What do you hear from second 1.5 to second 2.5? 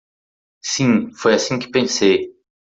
que pensei.